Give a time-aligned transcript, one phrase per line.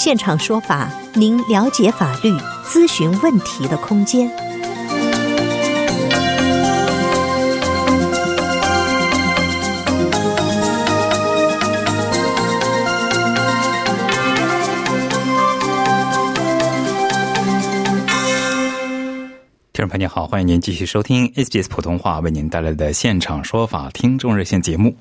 [0.00, 2.30] 现场说法，您了解法律、
[2.64, 4.28] 咨询问题的空间。
[19.72, 24.94] 听众朋友您好，欢迎您继续收听 SBS 普通话为您带来的现场说法听众热线节目。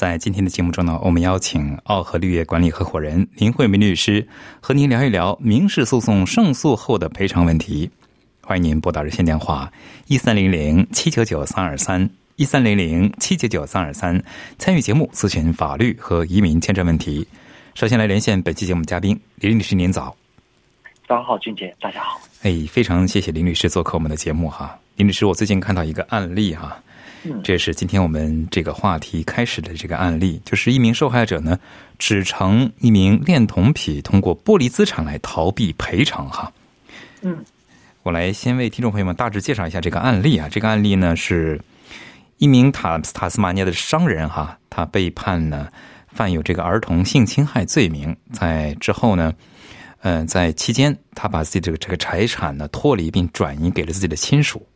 [0.00, 4.26] 在今天的节目中呢，我们邀请奥和绿业管理合伙人林慧明律师
[4.58, 7.90] 和您聊一聊民事诉讼胜诉后的赔偿问题。
[8.40, 9.70] 欢迎您拨打热线电话
[10.06, 14.18] 一三零零七九九三二三一三零零七九九三二三，
[14.56, 17.28] 参与节目咨询法律和移民签证问题。
[17.74, 20.16] 首先来连线本期节目嘉宾林律师，您早。
[21.06, 22.18] 早上好，俊杰，大家好。
[22.40, 24.78] 哎，非常谢谢林律师做客我们的节目哈。
[24.96, 26.82] 林律师，我最近看到一个案例哈，
[27.42, 31.58] 这是今天我们这个话题开始的这个案例，就是一名受害者呢，
[31.98, 36.52] 只成一名恋童癖通过剥离资产来逃避赔偿哈。
[37.22, 37.44] 嗯，
[38.02, 40.48] 我来先为听众朋友们大致介绍一下这个案例啊。
[40.50, 41.60] 这个案例呢，是
[42.38, 45.68] 一名塔塔斯马尼亚的商人哈，他被判呢
[46.08, 49.32] 犯有这个儿童性侵害罪名，在之后呢。
[50.02, 54.66] 嗯，在期间，他把自己这个这个财产呢脱离并转移给了自己的亲属，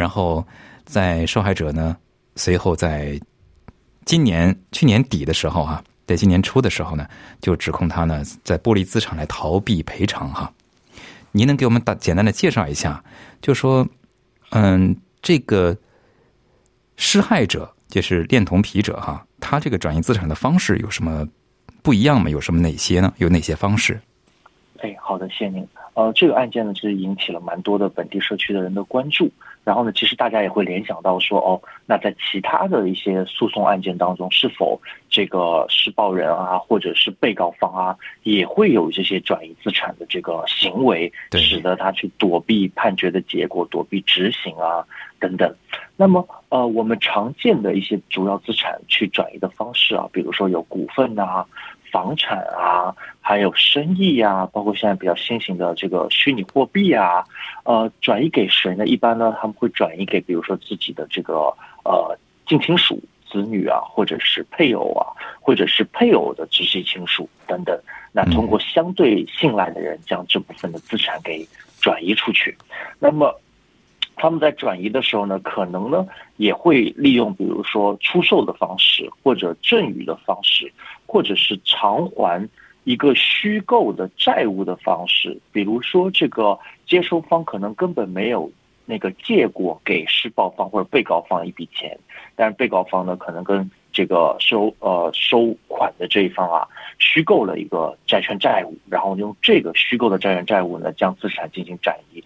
[0.00, 0.42] 然后
[0.86, 1.94] 在受害者呢
[2.34, 3.20] 随后在
[4.06, 7.06] 今年去年底的时候哈，在今年初的时候呢，
[7.38, 10.50] 就指控他呢在剥离资产来逃避赔偿哈。
[11.32, 13.04] 您能给我们大简单的介绍一下，
[13.42, 13.86] 就说
[14.52, 15.76] 嗯，这个
[16.96, 21.28] 施害者就是恋童癖者哈，他这个转移资产的方式有什么
[21.82, 22.30] 不一样吗？
[22.30, 23.12] 有什么哪些呢？
[23.18, 24.00] 有哪些方式？
[24.78, 25.68] 哎，好的，谢谢您。
[25.92, 29.30] 呃，这个案件呢，其实引起了蛮多的本地社区的人的关注。
[29.70, 44.84] 然后呢，其实大家也会联想到说，哦，那在其他的一些诉讼案件当中，是否这个施暴人啊，或者是被告方啊，也会有这些转移资产的这个行为，使得他去躲避判决的结果、躲避执行啊
[45.20, 45.54] 等等。
[45.96, 51.46] 那么，呃，我们常见的一些主要资产去转移的方式啊，比如说有股份呐。
[51.90, 57.24] 房产啊，还有生意啊，包括现在比较新型的这个虚拟货币啊，
[57.64, 58.86] 呃，转移给谁呢？
[58.86, 63.00] 一般呢，他们会转移给比如说自己的这个呃近亲属、
[63.30, 65.06] 子女啊，或者是配偶啊，
[65.40, 67.78] 或者是配偶的直系亲属等等。
[68.12, 71.46] 那通过相对信赖的人，将这部分的资产给
[71.80, 72.56] 转移出去。
[72.98, 73.34] 那么。
[74.20, 80.70] 他们在转移的时候呢，可能呢也会利用比如说出售的方式，或者赠与的方式，
[81.06, 82.46] 或者是偿还
[82.84, 85.40] 一个虚构的债务的方式。
[85.52, 88.52] 比如说，这个接收方可能根本没有
[88.84, 91.98] 那个借过给施暴方或者被告方一笔钱，
[92.36, 102.22] 但是被告方呢可能跟这个收呃收款的这一方啊虚构了一个债权债务，然后用这个虚构的债权债务呢将资产进行转移。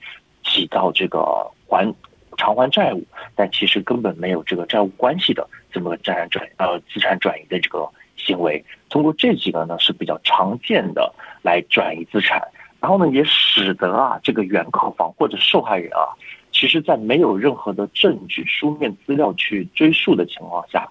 [0.47, 1.95] 起到这个还
[2.37, 3.05] 偿还债务，
[3.35, 8.65] 但其实根本没有这个债务关系的这么个债权转呃资产转移的这个行为。
[8.89, 11.13] 通过这几个呢是比较常见的
[11.43, 12.41] 来转移资产，
[12.81, 16.15] 然后呢也使得啊这个原告方或者受害人啊，
[16.53, 20.89] 其实在没有任何的证据书面资料去追溯的情况下，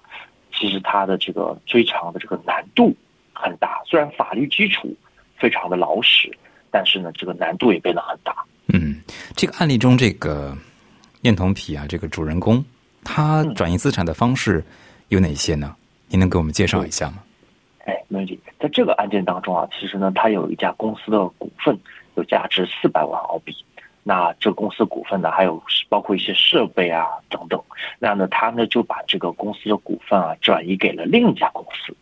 [0.52, 2.94] 其实他的这个追偿的这个难度
[3.32, 3.80] 很大。
[3.86, 4.94] 虽然法律基础
[5.38, 6.30] 非常的老实，
[6.70, 8.34] 但是呢这个难度也变得很大。
[8.68, 9.00] 嗯，
[9.34, 10.56] 这个案例中，这个
[11.24, 12.62] 恋童癖啊，这个主人公
[13.02, 14.62] 他转移资产的方式
[15.08, 15.74] 有哪些呢？
[16.06, 17.22] 您能给我们介绍一下吗？
[17.86, 18.38] 哎，没问题。
[18.60, 21.78] 在这个案件当中啊，其实呢，他有一家公司的股份，
[22.16, 23.56] 有价值四百万澳币。
[24.02, 27.58] 那这公司股份呢，还有包括一些设备啊等等。
[27.98, 31.96] 那呢，他呢就把这个公司的股份啊转移给了另一家公司。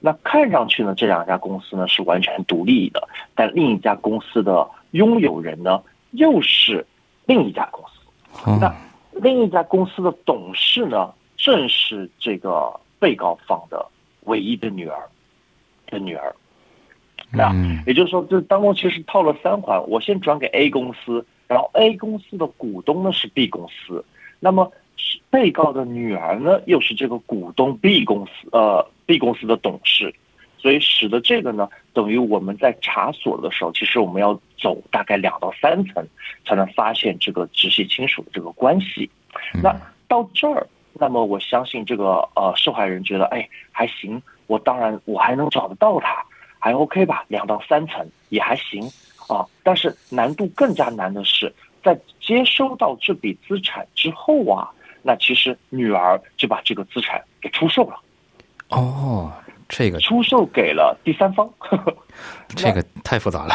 [0.00, 5.82] 那看上去呢，这两家公司呢是完全独立的，但另一家公司的拥有人呢？
[6.10, 6.86] 又是
[7.24, 7.95] 另一家公司，
[8.60, 8.74] 那
[9.12, 13.86] 另一家公司的董事呢，正是这个被告方的
[14.24, 15.08] 唯一的女儿
[15.86, 16.34] 的女儿。
[17.32, 17.52] 那
[17.86, 19.82] 也就是说，这当中其实套了三环。
[19.88, 24.04] 我先转给 A 公司，然后 A 公司的股东呢是 B 公司，
[24.38, 24.70] 那么
[25.28, 30.14] 被告的女儿呢又是这个股东 B 公司呃 B 公司的董事。
[30.66, 36.04] 所以使得这个呢，等于我们在查锁的时候，其实我们要走大概两到三层，
[36.44, 39.08] 才能发现这个直系亲属的这个关系。
[39.62, 39.72] 那
[40.08, 46.20] 到这儿，那么我相信这个呃受害人觉得，哎，还行，我当然我还能找得到他，
[46.58, 48.90] 还 OK 吧，两到三层也还行
[49.28, 49.46] 啊。
[49.62, 54.68] 但是难度更加难的是，在接收到这笔资产之后啊，
[55.04, 58.00] 那其实女儿就把这个资产给出售了。
[58.70, 59.32] 哦。
[59.68, 61.48] 这个出售给了第三方，
[62.54, 63.54] 这个太复杂了。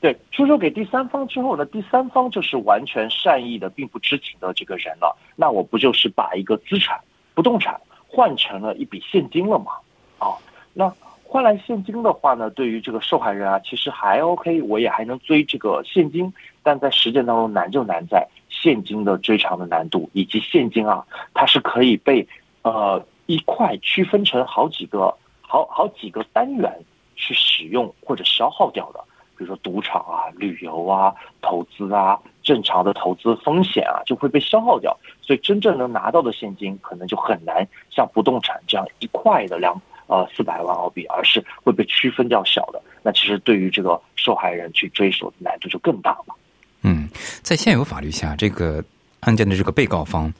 [0.00, 5.16] 对，出售给第三方之后呢，第三方就是完全善意的，并不知情的这个人了。
[5.34, 7.00] 那我不就是把一个资产、
[7.34, 9.72] 不动产换成了一笔现金了吗？
[10.18, 10.36] 啊，
[10.74, 10.92] 那
[11.24, 16.32] 换来现金的话呢，对于这个受害人啊，其实还 OK，我也还能追这个现金。
[16.62, 21.04] 但在实践当中难就难在现金的追偿的难度，以及现金啊，
[21.34, 22.26] 它是可以被
[22.62, 25.14] 呃一块区分成好几个。
[25.48, 26.72] 好好几个单元
[27.14, 29.00] 去使用或者消耗掉的，
[29.36, 34.96] 比如说赌场啊、旅游啊、投资啊、正常的投资风险啊，就会被消耗掉。
[35.22, 42.82] 所以真正能拿到的现金，可能就很难像不动产这样一块的两呃四百万澳币，而是会被区分掉小的。
[43.02, 46.34] 那其实对于这个受害人去追索的难度就更大了。
[46.82, 47.08] 嗯，
[47.42, 48.84] 在现有法律下，这个
[49.20, 50.32] 案件的这个被告方，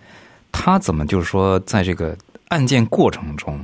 [0.52, 2.16] 他怎么就是说，在这个
[2.48, 3.58] 案件过程中？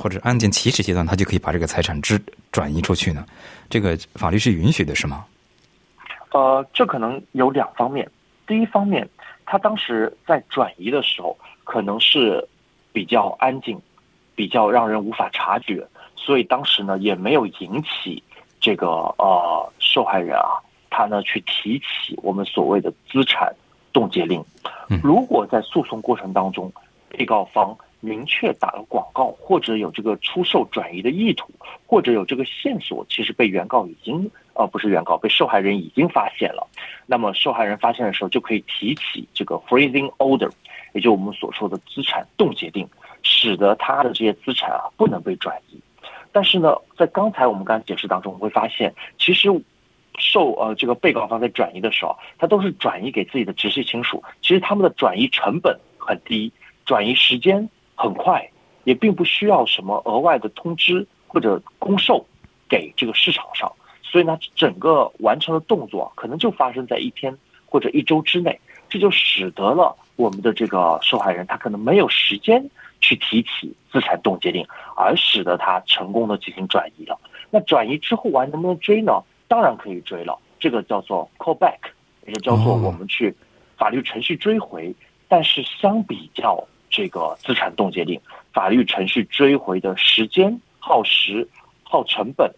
[0.00, 2.18] 或者案件起始阶段，他就可以把这个财产支
[2.50, 3.26] 转移出去呢？
[3.68, 5.26] 这个法律是允许的，是吗？
[6.32, 8.10] 呃，这可能有两方面。
[8.46, 9.06] 第一方面，
[9.44, 12.48] 他当时在转移的时候，可能是
[12.92, 13.78] 比较安静，
[14.34, 15.86] 比较让人无法察觉，
[16.16, 18.22] 所以当时呢也没有引起
[18.58, 18.86] 这个
[19.18, 20.56] 呃受害人啊，
[20.88, 23.54] 他呢去提起我们所谓的资产
[23.92, 24.42] 冻结令。
[25.02, 26.72] 如果在诉讼过程当中，
[27.10, 27.76] 被告方。
[28.00, 31.50] 明确打了广告，或者有这个出售转移的意图，
[31.86, 36.66] 或者有这个线索，其实被原告已经呃不是原告，被受害人已经发现了。
[37.06, 40.50] 那么受害人发现的时候，就可以提起这个 freezing order，
[40.94, 42.88] 也就我们所说的资产冻结令，
[43.22, 45.78] 使得他的这些资产啊不能被转移。
[46.32, 49.48] 但是呢，在刚才我们刚才解释当中，我们会发现，其实
[50.18, 56.52] 受呃这个被告方在转移的时候，他都是转移给自己的直系亲属，其实他们的转移成本很低，
[56.86, 57.68] 转移时间。
[58.02, 58.50] 很快，
[58.84, 62.24] 也并不需要什么额外的通知或者公售
[62.66, 63.70] 给这个市场上，
[64.02, 67.36] 所以呢，整个完成的动作可能就发生在一天
[67.66, 68.58] 或者一周之内，
[68.88, 72.70] 这就使得了我们的这个受害人他可能没有时间
[73.02, 74.66] 去提起资产冻结令，
[74.96, 77.18] 而使得他成功的进行转移了。
[77.50, 79.22] 那转移之后完能不能追呢？
[79.46, 81.78] 当然可以追了，这个叫做 call back，
[82.26, 83.36] 也叫做我们去
[83.76, 84.94] 法律程序追回。
[85.28, 86.66] 但是相比较。
[86.90, 88.20] 这个资产冻结令，
[88.52, 91.48] 法律程序追回的时间耗时、
[91.84, 92.52] 耗成本、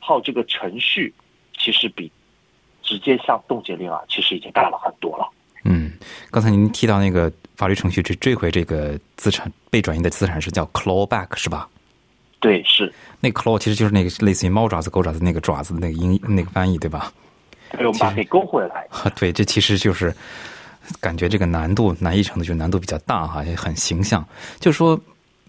[0.00, 1.14] 耗这个程序，
[1.56, 2.10] 其实比
[2.82, 5.28] 直接向冻结令啊，其实已经大了很多了。
[5.64, 5.92] 嗯，
[6.30, 11.68] 刚才您提到那个法律程序去追回这个资产被转移的资产是叫 claw back 是吧？
[12.40, 17.12] 对，是那 claw 其实就是那个类似于猫爪子、狗爪子那个爪子的那个音那个翻译对吧？
[17.70, 18.86] 对，我们把它给勾回来。
[19.16, 20.12] 对，这其实就是。
[21.00, 24.26] 感觉这个难度难易程度就难度比较大哈，也很形象。
[24.58, 24.98] 就是说，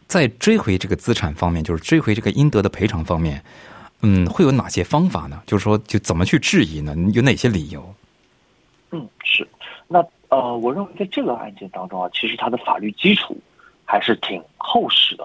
[0.07, 3.44] 在追回这个资产方面，就是追回这个应得的赔偿方面，
[4.01, 5.42] 嗯，会有哪些方法呢？
[5.45, 6.95] 就是说，就怎么去质疑呢？
[7.13, 7.94] 有哪些理由？
[8.91, 9.48] 嗯，是。
[9.88, 13.38] 那呃，我认为在这个案件当中啊，其实它的法律基础
[13.86, 15.24] 还是挺厚实的。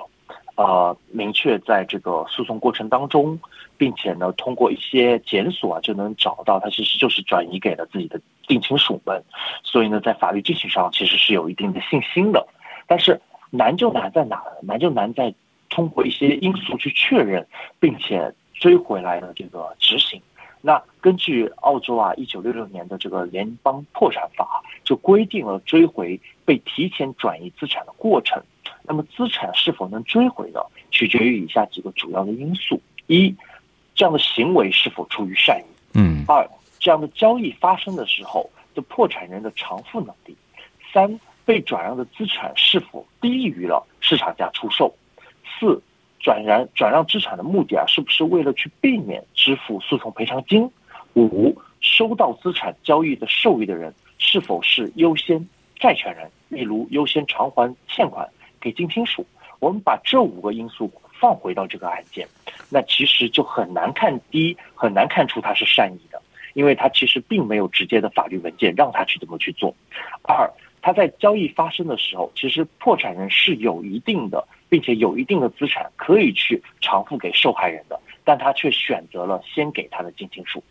[0.54, 3.38] 呃，明确在这个诉讼过程当中，
[3.78, 8.20] 并且呢，通过一些检索啊，就能找到他其实就是转移给了自己的
[8.52, 9.24] 近亲属们，
[9.62, 12.46] 所以呢，在法律进行上其实是有一定的信心的。
[12.86, 13.18] 但是
[13.50, 14.52] 难就难在哪呢？
[14.62, 15.34] 难就难在
[15.70, 17.46] 通过一些因素去确认，
[17.80, 20.20] 并且追回来的这个执行。
[20.60, 28.40] 那根据澳洲啊一九六六年的这个联邦破产法，就规定了追回被提前转移资产的过程。
[28.84, 33.34] 那么资产是否能追回的，取决于以下几个主要的因素：一，
[33.94, 36.48] 这样的行为是否出于善意；嗯，二，
[36.82, 40.34] 这样的交易发生的时候的破产人的偿付能力；
[40.92, 44.92] 三，被转让的资产是否低于了市场价出售；
[45.44, 45.80] 四，
[46.18, 50.68] 转让转让资产的目的啊，是不是为了去避免支付诉讼赔偿金；
[51.14, 58.28] 五，收到资产交易的受益的人是否是优先债权人，例如优先偿还欠款。
[58.60, 59.26] 给近亲属，
[59.58, 62.28] 我们把这五个因素放回到这个案件，
[62.70, 66.21] 那其实就很难看低，很难看出他是善意的，
[66.54, 69.74] 因为他其实并没有直接的法律文件让他去这么去做。
[70.22, 80.62] 二，他在交易发生的时候，其实破产人是有一定的并且有一定的资产可以去偿付给受害人的，但他却选择了先给他的近亲属。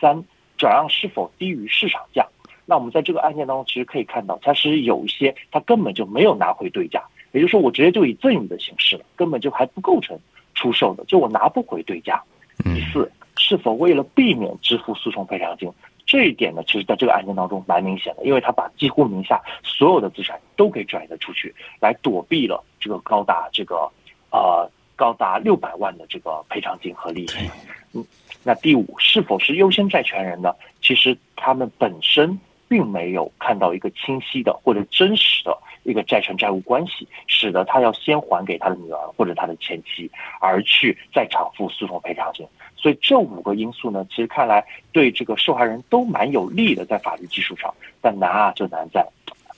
[0.00, 0.22] 三，
[0.56, 2.26] 转让是否低于市场价？
[2.64, 7.02] 那我们在这个案件当中，其实可以看到，它是有一些他根本就没有拿回对价，
[7.32, 10.18] 也就是说，我直接就以赠与的形式了，根本就还不构成
[10.54, 12.22] 出售的，就我拿不回对价。
[12.62, 13.10] 第四，
[13.48, 15.72] 是否为了避免支付诉讼赔偿金？
[16.04, 23.90] 这一点呢，其实在这个案件当中蛮明显的，因为他把几乎名下所有的资产都给转移了出去，来躲避了这个高达这个
[24.30, 27.50] 呃高达六百万的这个赔偿金和利息。
[27.94, 28.04] 嗯，
[28.44, 30.54] 那第五，是否是优先债权人呢？
[30.82, 32.38] 其实他们本身。
[32.70, 42.46] 并没有看到一个清晰的或者真实的一个债权债务关系，使得他要先还给他的女儿或者他的前妻，而去再偿付诉讼赔偿金。
[42.80, 49.04] 所以这五个因素呢，其实看来对这个受害人都蛮有利的，在法律基础上，但难啊就难在，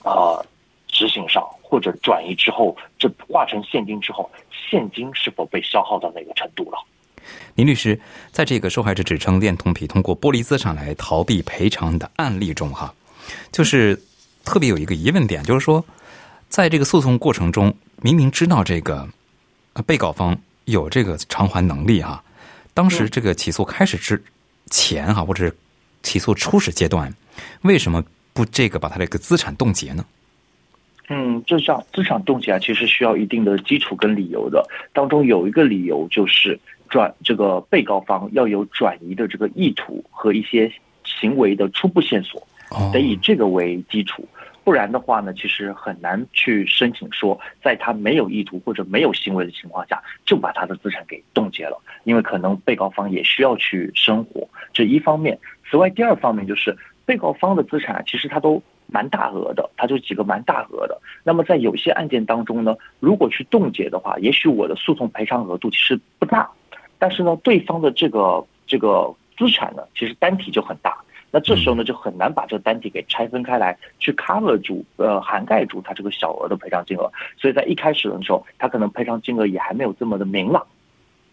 [0.03, 0.43] 呃，
[0.87, 6.77] 执行上或者转移之后，这化成现金之后，现金是否被消耗到哪个程度了？
[7.53, 7.99] 林律师，
[8.31, 12.91] 在这个受害者指称恋童癖通过剥离资产来逃避赔偿的案例中，哈。
[13.51, 14.01] 就是
[14.43, 15.85] 特别有一个疑问点，就是说，
[16.49, 19.07] 在这个诉讼过程中，明明知道这个
[19.85, 20.35] 被告方
[20.65, 22.21] 有这个偿还能力哈，
[22.73, 24.21] 当时这个起诉开始之
[24.67, 25.55] 前哈，或者是
[26.03, 27.13] 起诉初始阶段，
[27.61, 30.05] 为什么不这个把他这个资产冻结呢？
[31.09, 34.65] 嗯，就像资产冻结啊，其实需要一定的基础跟理由的。
[34.93, 36.59] 当中有一个理由就是
[36.89, 40.71] 转这个被告方要有转移的这个意图和一些
[41.03, 42.45] 行为的初步线索。
[42.93, 44.25] 得以这个为基础，
[44.63, 55.37] 不然的话呢，其实很难去申请说，在他没有意图或者没有行为的情况下，就把他的资产给冻结了，因为可能被告方也需要去生活，这一方面。
[55.69, 61.01] 此外，第二方面就是被告方的资产其实他都蛮大额的，他就几个蛮大额的。
[61.23, 66.49] 那么在有些案件当中呢，如果去冻结的话，也许我的诉讼赔偿额度其实不大，
[66.99, 70.95] 但是呢，对方的这个这个资产呢，其实单体就很大。
[71.31, 77.09] 那这时候呢，就很难把这个单体给拆分开来，去 cover 住，呃，涵盖住它这个小额的赔偿金额。
[77.37, 80.67] 所以在一开始的时候，它可能赔偿金额也还没有这么的明朗，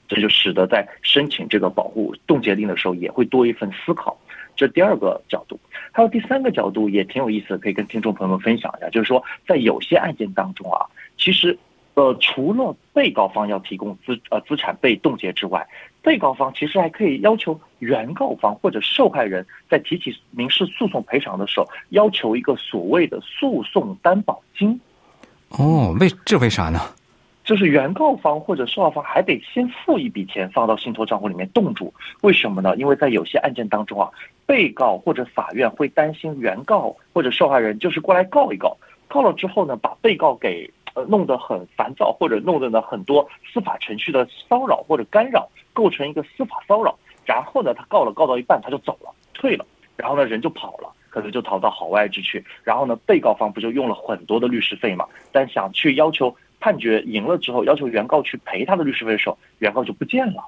[0.06, 4.16] 这就使得在申请这个保护冻结令的时候，也会多一份思考。
[4.54, 5.58] 这第二个角度，
[5.92, 10.86] 还有第三个角度也挺有意思的，可以跟听众朋友们分享一下，就是说在有些案件当中啊，
[11.16, 11.58] 其实。
[11.94, 15.66] 呃，除了被告方要提供资呃资产被冻结之外，
[16.02, 24.80] 被告方其实还可以要求原告方或者受害人在提起民事诉讼赔偿的时候，要求一个所谓的诉讼担保金。
[25.50, 26.80] 哦，为这为啥呢？
[27.44, 31.92] 就是原告方或者受害方还得先付一笔钱放到信托账户里面冻住。
[32.20, 32.76] 为什么呢？
[32.76, 34.10] 因为在有些案件当中啊，
[34.44, 38.76] 被告或者法院会担心原告或者受害人就是过来告一告，
[39.08, 41.04] 告了之后呢，把被告给呃。
[41.08, 45.48] 弄得很烦躁，或者弄得呢很多司法程序的骚扰或者干扰，
[45.78, 46.98] 构成一个司法骚扰。
[47.24, 49.64] 然后呢，他告了，告到一半他就走了，退了，
[49.96, 52.44] 然后呢人就跑了，可能就逃到海外之去。
[52.64, 55.06] 然后呢，被告方不就用了很多的律师费嘛？
[55.30, 60.42] 但想去要求判决赢了之后，要求原告去赔他的律师费的时候，原告就不见了。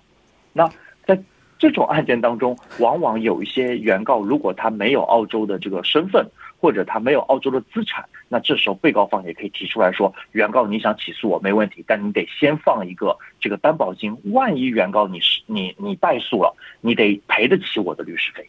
[0.52, 0.68] 那
[1.06, 1.16] 在
[1.58, 6.26] 这种案件当中，往往有一些原告，如果他没有澳洲的这个身份。
[6.60, 18.46] 或者他没有澳洲的资产，那这时候被告方也可以提出来说，原告你想起诉我没问题，但你得先放一个这个担保金，万一原告你是你你败诉了，你得赔得起我的律师费。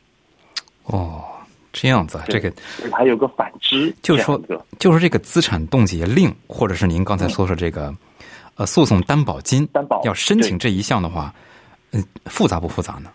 [0.84, 1.24] 哦，
[1.72, 2.52] 这样子，这个
[2.92, 4.40] 还有个反之，就是说，
[4.78, 7.96] 就是这个资产冻结令，或者是您刚才说说这个，
[8.56, 11.34] 呃，诉讼担保金，担保要申请这一项的话，
[11.92, 13.10] 嗯，复杂不复杂呢？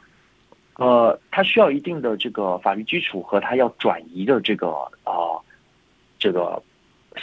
[0.76, 4.68] 呃，它需要一定的这个法律基础和它要转移的这个
[5.04, 5.40] 啊，
[6.18, 6.62] 这个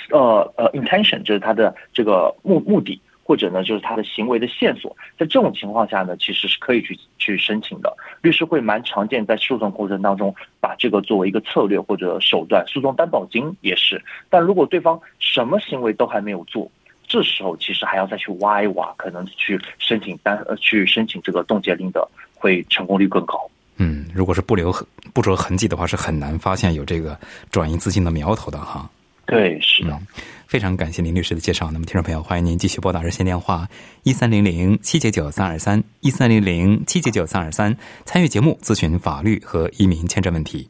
[0.09, 4.95] 呃呃 intention，就是它的这个目目的，或者呢就是他的行为的线索。
[5.17, 7.95] 在这种情况下呢，其实是可以去去申请的。
[8.21, 14.03] 律师会蛮常见在诉讼过程当中把这个作为一个策略或者手段，诉讼担保金也是。
[14.29, 16.69] 但如果对方什么行为都还没有做，
[17.05, 22.09] 这时候其实还要再去挖一挖，可能去申请单呃去申请这个冻结令的。
[22.43, 23.39] 会成功率更高。
[23.77, 24.69] 嗯，如果是不留
[25.13, 27.17] 不着痕迹的话，是很难发现有这个
[27.49, 28.89] 转移资金的苗头的哈。
[29.25, 29.97] 对，是的。
[30.45, 31.71] 非常感谢林律师的介绍。
[31.71, 33.67] 那么，听众朋友，欢迎您继续拨打热线电话
[34.03, 40.69] 一三零零七九九三二三一三零零七九九三二三，参与节目咨询法律和移民签证问题。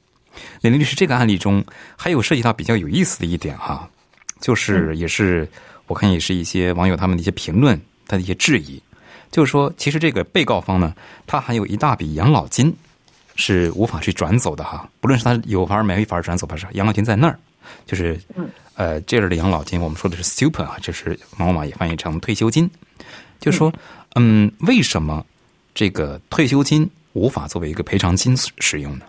[0.62, 1.66] 林律师，这个案例中
[1.98, 3.90] 还有涉及到比较有意思的一点哈，
[4.40, 5.50] 就是也是
[5.88, 8.82] 我看也是一些网友他们的一些评论，他的一些质疑。
[9.34, 10.94] 就是说，其实这个被告方呢，
[11.26, 12.72] 他还有一大笔养老金
[13.36, 14.88] 是无法去转走的哈。
[15.02, 17.38] 不论是他有法儿没法儿转走，还是养老金在那儿。
[17.88, 22.70] 就是嗯呃这儿的养老金，我们说的是 super 啊，就是往往也翻译成退休金。
[23.40, 23.74] 就说
[24.14, 25.26] 嗯，为什么
[25.74, 29.06] 这个退休金无法作为一个赔偿金使用呢？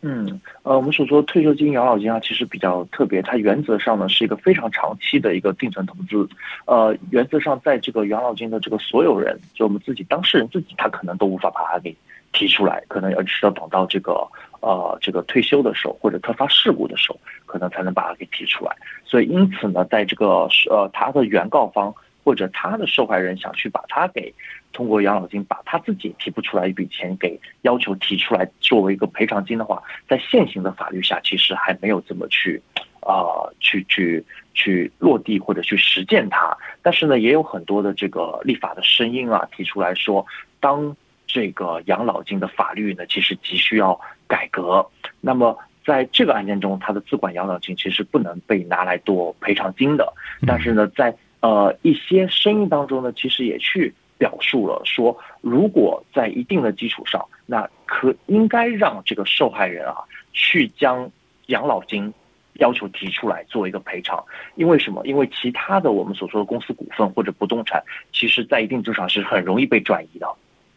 [0.00, 6.28] 嗯，呃，我们所说退休金、养老金啊，其实比较特别，它原则上呢是一个非常长期的一个定存投资。
[6.66, 11.96] 呃，原则上在这个养老金的这个所有人，就我们自己当事人自己，他可能都无法把它给
[12.32, 14.24] 提出来，可能要是要等到这个
[14.60, 18.76] 呃这个退休的时候或者突发事故的时候，可能才能把它给提出来。
[19.04, 21.92] 所以因此呢，在这个呃他的原告方
[22.28, 24.34] 或者他的受害人想去把他给。
[24.70, 32.60] 通过养老金把他自己提不出来一笔钱给要求提出来作为一个赔偿金的话，在现行的法律下，其实还没有这么去，
[33.00, 36.54] 啊，去去去落地或者去实践它。
[36.82, 40.26] 但是呢，也有很多的这个立法的声音啊，提出来说，
[40.60, 40.94] 当
[41.26, 44.86] 这个养老金的法律呢，其实急需要改革。
[45.22, 50.12] 那么在这个案件中，他的自管养老金其实不能被拿来做赔偿金的。
[50.46, 53.94] 但是呢，在呃一些声音当中呢，其实也去。
[54.18, 59.94] 表述了说，如果在一定的基础上，那可应该让这个受害人啊
[60.32, 61.08] 去将
[61.46, 62.12] 养老金
[62.54, 64.20] 要求提出来做一个赔偿。
[64.56, 65.06] 因为什么？
[65.06, 67.80] 因为其他的我们所说的公司股份或者不动产，
[68.12, 70.26] 其实在一定程度上是很容易被转移的，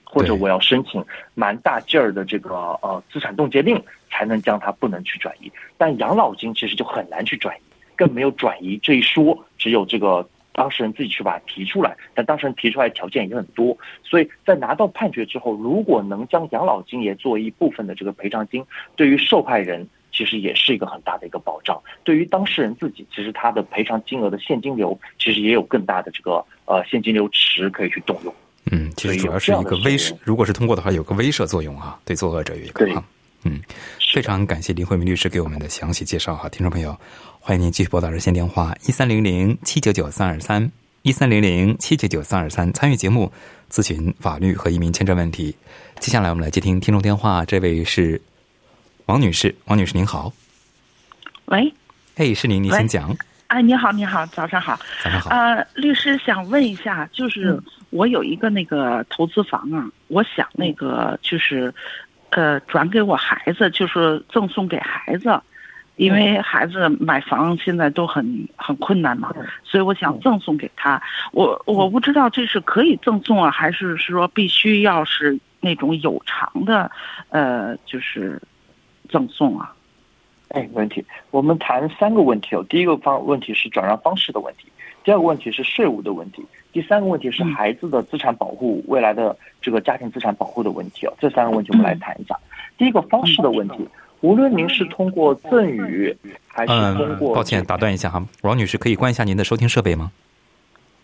[0.04, 1.04] 或者我要申请
[1.34, 2.54] 蛮大劲儿的这个
[2.84, 5.52] 呃资产冻结令才能将它不能去转移。
[5.80, 7.62] 但养老金其实就很难去转移，
[7.96, 10.30] 更没有转移这一说，只有这个。
[10.54, 18.64] 当事人自己去把它提出来，但当事人提出来条件也很多，所以在拿到判决之后，如果能将养老金也作为一部分的这个赔偿金，
[18.96, 21.82] 对于受害人其实也是一个很大的一个保障。
[22.04, 28.34] 对于当事人自己，其实他的赔偿金额的现金流其实也有更大的这个呃现金流池可以去动用。
[28.72, 33.04] 嗯，其实主要是一个威慑，如果是通过的话，有个威慑作用啊，对作恶者有一个啊。
[33.44, 33.60] 嗯，
[34.14, 36.96] 非常感谢林慧明律师给我们的详细介绍哈，听众朋友。
[37.40, 40.72] 欢迎您继续拨打热线电话一三零零七九九三二三
[41.02, 43.34] 一三零零七九九三二三参与节目
[43.72, 45.56] 咨询法律和移民签证问题。
[46.00, 48.22] 接下来我们来接听听众电话，这位是
[49.08, 50.32] 王女士，王女士您好。
[51.46, 51.74] 喂，
[52.16, 53.18] 哎，是您，您先讲。
[53.48, 54.80] 哎，你好，你好，早上好。
[55.04, 55.32] 早上好。
[55.32, 61.74] 呃，律师想问一下，就是我有一个那个投资房啊，我想那个就是
[62.32, 65.42] 呃转给我孩子，就是赠送给孩子。
[65.98, 69.32] 因为孩子买房现在都很很困难嘛，
[69.64, 71.00] 所以我想赠送给他。
[71.32, 76.90] 我我不知道这是可以赠送啊，还是说必须要是那种有偿的，
[77.30, 78.42] 呃，就是
[79.10, 79.76] 赠送啊？
[80.48, 81.06] 哎，没问题。
[81.30, 82.66] 我们谈三个问题哦。
[82.68, 84.72] 第一个方问题是转让方式的问题，
[85.04, 91.14] 第二个问题是税务的问题，第三个问题是孩子的资产保护、未来的这个家庭资产保护的问题哦。
[91.20, 92.38] 这三个问题我们来谈一下。
[92.78, 93.88] 第一个方式的问题。
[94.22, 96.16] 无论您是通过赠与
[96.48, 97.34] 还是通过……
[97.34, 100.12] 抱歉，打断一下哈，王女士，可以关一下您的收听设备吗？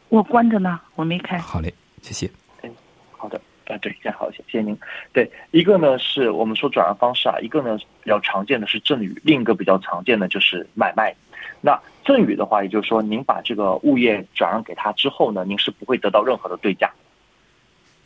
[0.10, 1.40] 我关着呢，我没开。
[1.40, 2.30] 好嘞，谢谢。
[2.62, 2.70] 嗯，
[3.10, 4.78] 好的，啊，对，这样好些，谢谢您。
[5.14, 11.16] 对，一个呢是我们说转让方式啊，一个呢比较常见的是赠与，另一个比较常见的就是买卖。
[11.62, 16.92] 那赠与的话，也就是说，您把这个物业转让给他之后呢，您是不会得到任何的对价，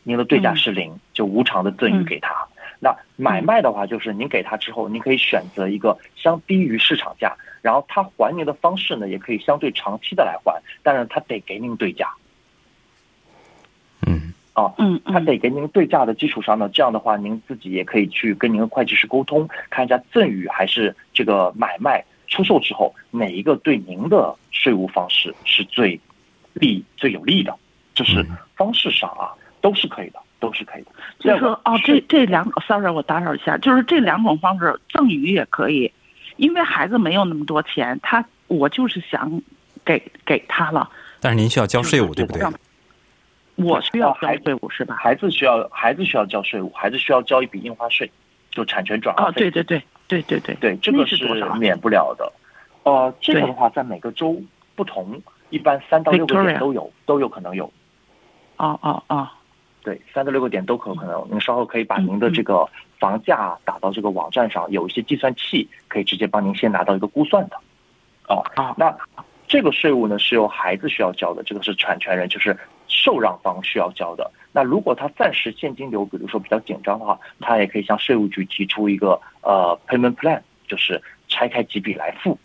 [0.04, 2.48] 您的对价是零，就无偿的赠与给他。
[2.80, 12.10] 那买卖的话，就是您给他之后，您可以选择一个相低于市场价，然后他还您的方式呢，也可以相对长期的来还，但是他得给您对价。
[14.08, 26.00] 嗯，啊，嗯，他得给您对价的基础上呢，这样的话，您自己也可以去跟您的会计师沟通，看一下赠与还是这个买卖出售之后哪一个对您的税务方式是最
[26.54, 27.54] 利最有利的，
[27.94, 29.30] 就是方式上啊
[29.62, 30.20] 都是可以的。
[30.42, 35.92] 都是可以的，就是说哦，这这两，sorry，我打扰一下，就是这两种方式赠与也可以，
[36.38, 39.40] 因为孩子没有那么多钱，他我就是想
[39.86, 40.90] 给给他了。
[41.20, 42.42] 但是您需要交税务，对不对？
[43.54, 44.96] 我需要交税务是吧？
[44.96, 48.12] 孩子需要孩子需要交税务，孩子需要交一笔印花税，
[48.52, 49.32] 就产权转让费。
[49.32, 51.26] 啊，对对对对对对对，这个是
[51.58, 52.32] 免不了的。
[52.84, 54.42] 呃，这个的话在每个州
[54.76, 57.72] 不同，一般三到六个点都有，都有可能有。
[58.58, 59.28] 哦哦哦。
[59.84, 61.28] 对，三到六个点都可可能。
[61.32, 62.68] 您稍后可以把您的这个
[63.00, 67.58] 房价打到这个网站上，有一些计算器可以直接帮您先拿到一个估算的。
[68.28, 68.44] 哦，
[68.78, 68.96] 那
[69.48, 72.56] 这个税务呢是由孩子需要交的，这个是产权人，就是
[72.88, 74.30] 受让方需要交的。
[74.52, 82.38] 那如果他暂时现金流，比如说比较紧张的话，他也可以向税务局提出一个呃 payment plan，就是拆开几笔来付。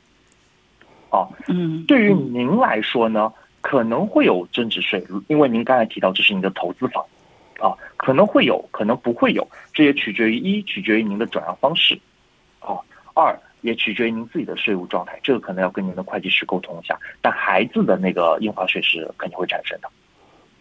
[1.11, 7.05] 啊，嗯，对于您来说呢，可能会有增值税，因为您刚才提到这是您的投资房。
[7.59, 11.99] 啊，可能会有，可能不会有，这也取决于一，取决于您的转让方式，
[12.61, 12.77] 啊，
[13.15, 16.99] 二，也取决于您自己的税务状态，这个可能要跟您的会计师沟通一下。
[17.23, 19.91] 但孩子的那个印花税是肯定会产生的。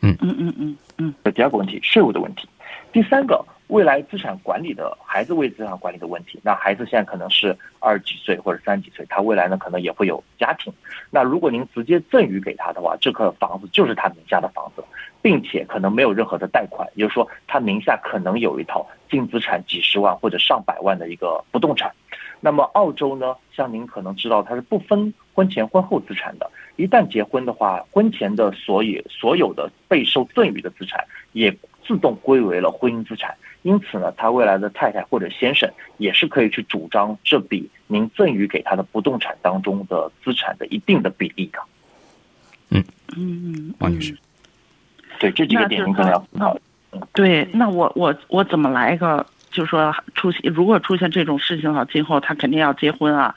[0.01, 2.47] 嗯嗯嗯嗯，这第二个问题，税务的问题。
[2.91, 6.39] 第三个，未来资产管理的孩子为资产管理的问题。
[6.43, 10.71] 那孩子现在可能是二十几岁或者三十几岁，他未来呢可能也会有家庭。
[11.09, 14.83] 那如果您直接赠与给他的话，这个房子就是他名下的房子，
[15.21, 21.91] 并且可能没有任何的贷款，也就是说他名下可能有一套净资产几十万或者上百万的一个不动产。
[22.39, 26.49] 那么澳洲呢，像您可能知道，它是不分婚前婚后资产的。
[26.77, 33.33] 一旦结婚的话，婚前的所有所有的被受赠与的资产也自动归为了婚姻资产。
[33.61, 41.59] 因此呢，他未来的太太或者先生也是可以去主张这笔您赠与给他的不动产当中的资产的一定的比例的。
[42.71, 42.83] 嗯
[43.15, 44.17] 嗯，王女士，
[45.19, 46.57] 对这几个点您可能要思考。
[47.13, 49.25] 对，那我我我怎么来一个？
[49.49, 53.33] 就是说出现如果出现这种事情哈，今后他肯定要结婚啊，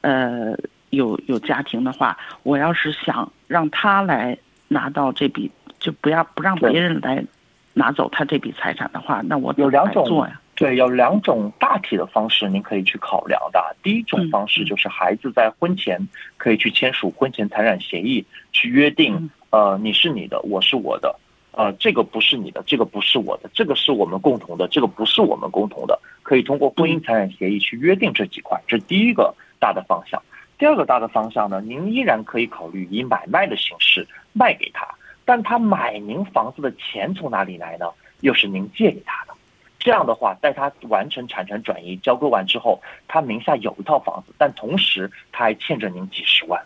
[0.00, 0.58] 呃。
[0.92, 4.36] 有有家庭的话，我要是想让他来
[4.68, 7.24] 拿到这笔，就不要不让别人来
[7.72, 10.38] 拿走他这笔财产的话，那我有两种做呀？
[10.54, 13.74] 对，有两种大体的方式，您可以去考量的。
[13.82, 15.98] 第一种方式就是孩子在婚前
[16.36, 21.18] 可以去签署婚前财产协议，去约定，呃，你是你的，我是我的，
[21.52, 30.22] 呃，这个不是你的，这个不是我的，这个是我们共同的，这个不是我们共同的，可以通过婚姻财产协议去约定这几块，这是第一个大的方向。
[30.62, 34.86] 第二个大的方向呢，您依然可以考虑以买卖的形式卖给他，
[35.24, 37.86] 但他买您房子的钱从哪里来呢？
[38.20, 39.34] 又是您借给他的。
[39.80, 46.62] 这样的话，在他完成产权转移交割完之后，他名下有一套房子，但同时他还欠着您几十万。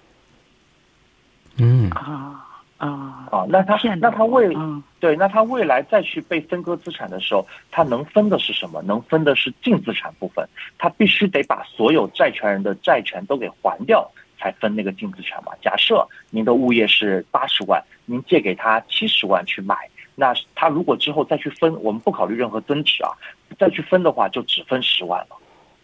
[1.56, 2.55] 嗯啊。
[2.78, 4.54] 啊啊，那他那他未
[5.00, 8.82] 对，那他未来再去被分割资产的时候，他能分的是什么？
[8.82, 10.46] 能分的是净资产部分。
[10.76, 14.06] 他必须得把所有债权人的债权都给还掉，
[14.38, 15.52] 才分那个净资产嘛。
[15.62, 19.74] 假设您的物业是八十万，您借给他七十万去买，
[20.14, 23.10] 那他如果之后再去分，我们不考虑任何增值啊，
[23.58, 25.36] 再去分的话就只分十万了，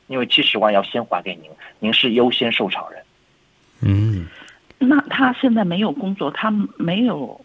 [0.09, 3.03] 因为七十万要先还给您，您是优先受偿人。
[3.81, 4.29] 嗯。
[4.85, 7.41] 那他现在没有工作，他没有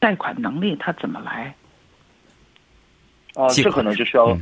[0.00, 1.54] 贷款能力，他怎么来？
[3.34, 4.36] 啊，这可能就需要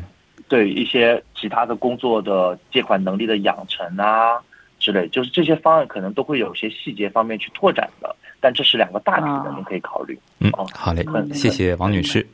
[0.49, 4.41] 对一些其他的工作的借款能力的养成啊
[4.79, 10.19] 之类，就是这些方案可能都会有些细节方面去拓展的，但这是两个大体的，您可以考虑。
[10.39, 12.27] 嗯，好嘞，谢谢王女士，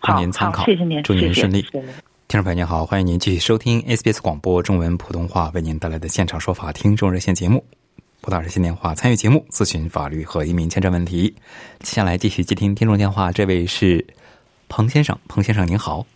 [0.00, 1.62] 供您参考，谢谢您，祝您顺利。
[1.62, 7.64] 听众朋友您好，欢迎您继续收听 SBS 广播中文普通话为您带来的现场说法听众热线节目。
[8.22, 11.34] 拨打热线电话参与节目，咨询法律和移民签证问题。
[11.80, 14.06] 接下来继续接听听众电话，这位是
[14.68, 16.06] 彭先生，彭先生您好。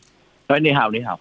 [0.46, 1.18] 喂，你好，你好。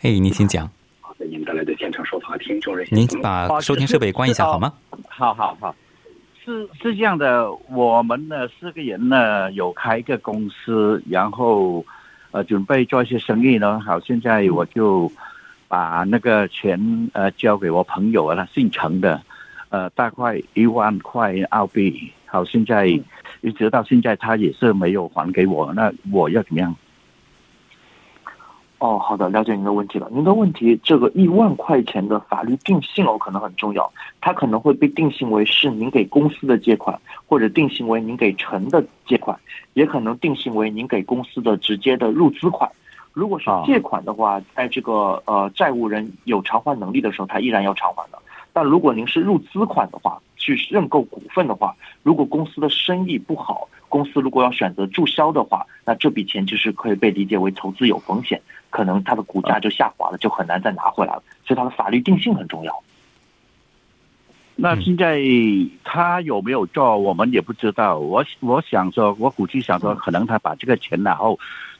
[0.00, 0.70] 嘿，您请讲。
[1.00, 2.96] 好的，您带来的现场说法听众热线。
[2.96, 4.72] 您把收听设备关一下好吗？
[5.08, 5.74] 好好好。
[6.44, 11.84] 是是这样的，我们呢四个人呢有开一个公司，然后
[12.30, 13.80] 呃准备做一些生意呢。
[13.80, 15.10] 好，现在我就
[15.66, 19.20] 把那个钱呃交给我朋友啊，他姓陈的。
[19.70, 26.74] 呃，大概一万块澳币，好，现在一直到现在他也是没有还给我，那我要怎么样？
[28.78, 30.08] 哦，好的，了解您的问题了。
[30.12, 39.36] 您的问题，这个一万块钱的法律定性哦，可能很重要，它可能会被定性为是您给公司的借款，或者定性为您给陈的借款，
[39.74, 42.70] 也可能定性为您给公司的直接的入资款。
[43.12, 48.18] 如果是借款的话，在这个呃债务人有偿还能力的时候，他依然要偿还的。
[48.58, 61.22] 但如果您是入资款的话，去认购股份的话，如果公司的生意不好，公司如果要选择注销的话，那这笔钱就是可以被理解为投资有风险，可能它的股价就下滑了，就很难再拿回来了。
[61.46, 62.82] 所以它的法律定性很重要。
[64.56, 65.22] 那现在
[65.84, 68.00] 他有没有做，我们也不知道。
[68.00, 71.38] 我我想说，我估计想说，可能他把这个钱然后。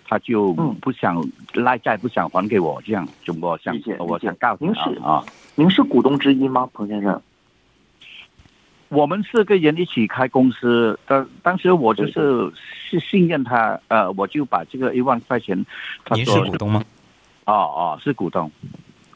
[0.08, 5.22] 他就不想赖债，不想还给我，这样就我想，我想告诉您是啊，
[5.54, 7.20] 您是股东之一吗，彭先生？
[8.88, 15.54] 我们四个人一起开公司，当当时我就是是信任他，呃，我就把这个一万块钱。
[16.12, 16.82] 您是股东吗？
[17.44, 18.50] 哦哦，是股东。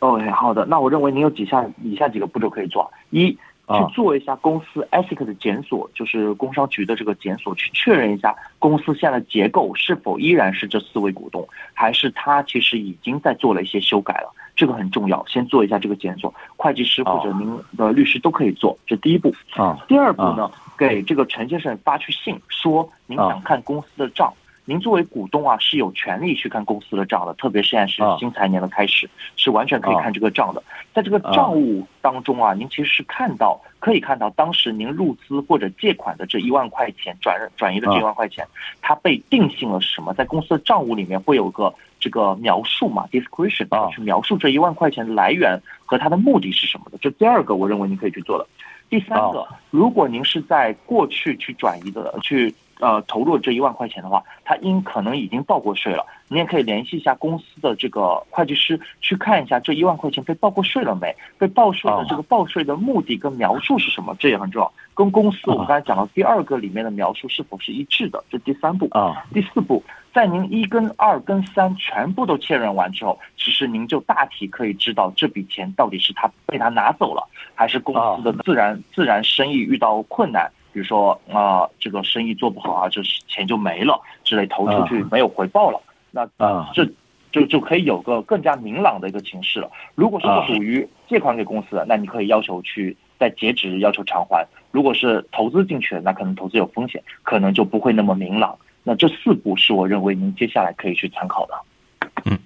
[0.00, 3.35] OK，好的，那我认为您有几下以下几个步骤可以做：一。
[3.68, 19.33] 去做一下公司 ASIC 的检索，就是工商局的这个检索，去确认一下公司现在的结构是否依然是这四位股东，还是他其实已经在做了一些修改了，这个很重要，先做一下这个检索，会计师或者您的律师都可以做，这第一步。
[19.55, 24.33] 啊，第二步呢，给这个陈先生发去信，说您想看公司的账，
[24.64, 30.62] 您作为股东啊是有权利去看公司的账的，特别是现在是啊新财年的开始，是完全可以看这个账的。
[30.94, 38.46] 在这个账务当中啊，您其实是看到可以看到当时您入资或者借款的这一万块钱转转移的这一万块钱，
[38.81, 40.14] 它被定性了什么？
[40.14, 46.98] 在公司的账务里面会有个这个描述嘛，description 啊去描述这一万块钱的来源和它的目的是什么的。
[46.98, 48.46] 这第二个，我认为您可以去做的。
[48.88, 68.88] 第三个，如果您是在过去去转移的去呃投入这一万块钱的话，他应可能已经报过税了，你也可以联系一下公司的这个会计师去看一下这一万块钱被报过税了没，被报税的这个报税的目的跟描述是什么，这也很重要，跟公司我们刚才讲到第二个里面的描述是否是一致的，这第三步。
[68.90, 85.80] 啊第四步，在您一跟二跟三全部都确认完之后，其实您就大体可以知道这笔钱到底是他被他拿走了，还是公司的自然、自然生意遇到困难，比如说啊、这个生意做不好啊，这是钱就没了之类，投出去没有回报了，
[86.11, 86.85] 那啊这
[87.30, 89.70] 就就可以有个更加明朗的一个形势了。
[89.94, 98.56] 如果是啊属于借款给公司的，那你可以要求去在截止日要求偿还；如果是投资进去的，那可能投资有风险，可能就不会那么明朗。
[98.82, 101.54] 那这四步是我认为您接下来可以去参考的。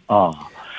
[0.06, 0.32] 哦，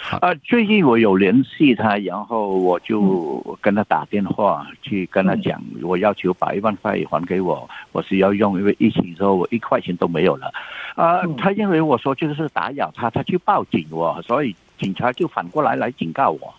[0.10, 10.52] 啊，最近我有联系他，然后我就跟他打电话去跟他讲，我要求把一万块还给我，我是要用，因为疫情之后我一块钱都没有了。
[10.96, 16.54] 啊，嗯他认为我说这个是打扰他，他去报警我，所以警察就反过来来警告我。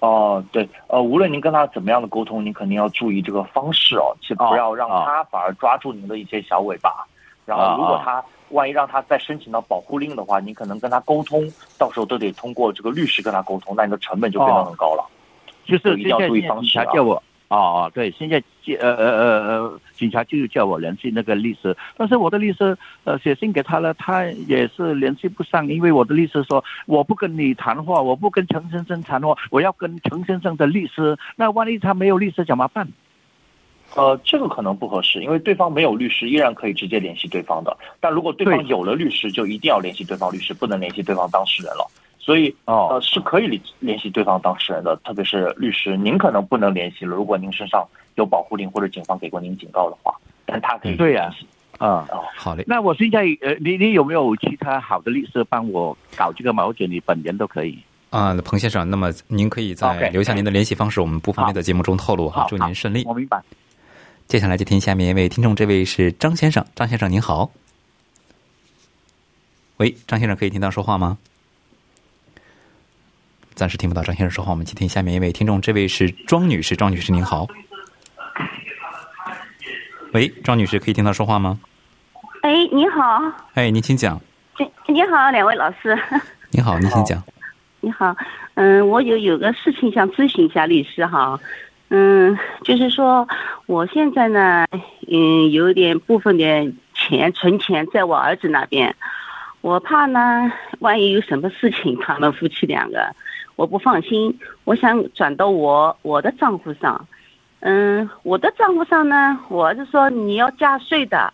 [0.00, 7.06] 哦，对，呃，无论您跟他怎么样的沟通，您肯定要注意这个方式哦，其实不要让哦他反而抓住您的一些小尾巴。
[7.46, 11.42] 然后，如果他万一让他再申请到保护令的话，你可能跟他沟通，
[11.78, 15.04] 到时候都得通过这个律师跟他沟通，那你的成本就非常很高了。
[15.64, 17.22] 就是一定要注意方式啊察叫我。
[17.48, 18.40] 哦哦，对，现在
[18.78, 32.86] 呃呃呃呃，警察就叫我联系那个律师，但是我的律师呃写信给他了，他也是联系不上，因为我的律师说我不跟你谈话，我不跟陈先生谈话，我要跟陈先生的律师，那万一他没有律师怎么办？
[33.96, 37.76] 呃，这个可能不合适，因为对方没有律师，依然可以直接联系对方的。
[37.98, 41.86] 但如果对方有了律师，就一定要联系对方律师，不能联系对方当事人了。
[42.18, 47.16] 所以，哦呃，是可以联联系对方当事人的，特别是律师，您可能不能联系了。
[47.16, 50.14] 如果您身上有保护令或者警方给过您警告的话，
[50.46, 51.46] 但他可以对呀联系。
[51.78, 56.64] 啊、哦，好嘞，那我现在呃，你你有没有其他好的律师帮我搞这个嘛？
[56.66, 57.78] 或者你本人都可以。
[58.10, 62.42] 啊，彭先生，那么您可以在留下您的联系方式，我们不方便在节目中透露哈。
[62.42, 63.02] 好祝您顺利。
[63.06, 63.40] 我明白。
[64.30, 67.50] 接下来就听下面一位听众，这位是张先生，张先生您好。
[69.78, 71.18] 喂，张先生可以听到说话吗？
[73.56, 77.48] 暂时听不到张先生说话，我们接听下面一位听众，这位是庄女士，庄女士您好。
[80.12, 81.58] 喂，庄女士可以听到说话吗？
[82.42, 83.20] 哎，你好，
[83.54, 84.16] 哎，您请讲。
[84.58, 85.98] 哎你好，两位老师，
[86.50, 87.20] 您好，您请讲。
[87.80, 88.14] 你好，
[88.54, 91.40] 嗯，我有有个事情想咨询一下律师哈，
[91.92, 93.26] 嗯，就是说
[93.66, 94.64] 我现在呢，
[95.10, 98.94] 嗯，有点部分的钱存钱在我儿子那边，
[99.60, 103.12] 我怕呢，万一有什么事情，他们夫妻两个
[103.56, 107.08] 我不放心，我想转到我我的账户上，
[107.58, 111.32] 嗯，我的账户上呢，我儿子说你要加税的。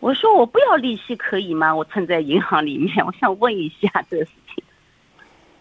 [0.00, 1.74] 我说我不要利息可以吗？
[1.74, 4.62] 我存在银行里面，我想问一下这个事情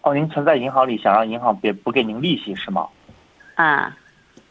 [0.01, 2.85] 哦，您存在银行里，想让银行别不给您利息是吗？
[3.55, 3.95] 啊。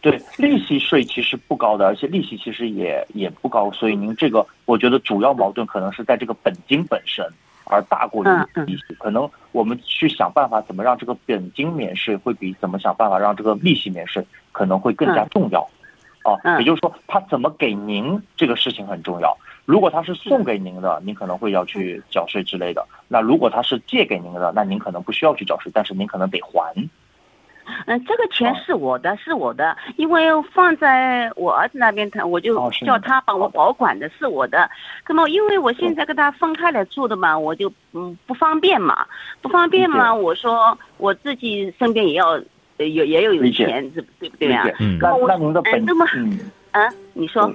[0.00, 7.24] 对，利息税其实不高的，而且利息其实也也不高，所以您这个我觉得主要矛盾可能是在这个本金本身，
[7.64, 8.28] 而大过于
[8.64, 8.94] 利息。
[8.98, 15.68] 可能我们去想办法怎么让这个本金免税，会比怎么想办法让这个利息免税可能会更加嗯重要。
[16.24, 19.36] 哦、嗯也就是说，他怎么给您这个事情很重要。
[19.64, 22.86] 如果他是送给您的，您可能会要去缴税之类的。
[23.06, 26.74] 那如果他是借给您的，那您可能不需要去缴税，但是您可能得还。
[27.86, 34.70] 嗯，这个钱是我的，是我的，因为放在我儿子那边，他我就叫他帮我保管的，是我的。
[35.08, 39.06] 那么因为我现在跟他分开来住的嘛，我就嗯不方便嘛，
[39.40, 42.30] 不方便嘛，我说我自己身边也要
[42.78, 44.76] 呃有也有有钱，对对不对呀理解？
[44.80, 46.38] 嗯那那我那您的本哎那么嗯。
[46.70, 47.50] 啊，你说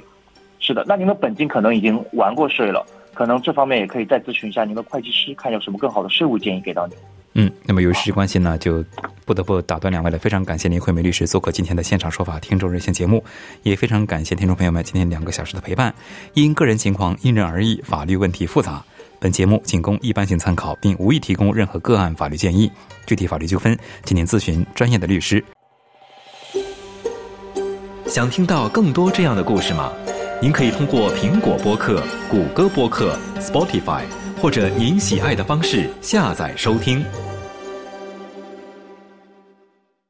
[0.60, 6.97] 是的，那您的本金可能已经完过税了，可能这方面也可以再咨询一下您的会计师，看有什么更好的税务建议给到您。
[7.35, 8.83] 嗯，那么由于时间关系呢，就
[9.25, 10.19] 不得不打断两位了。
[10.19, 13.23] 非常感谢林慧梅律师做客今天的现场说法听众热线节目，
[13.63, 15.93] 也非常感谢听众朋友们今天两个小时的陪伴。
[16.35, 18.83] 因个人情况因人而异，法律问题复杂，
[19.19, 22.71] 本节目仅供一般性参考，并无意提供任何个案法律建议。
[23.07, 25.43] 具体法律纠纷，请您咨询专业的律师。
[28.05, 29.91] 想听到更多这样的故事吗？
[30.39, 34.03] 您可以通过苹果播客、谷歌播客、Spotify
[34.43, 37.01] 或者您喜爱的方式下载收听。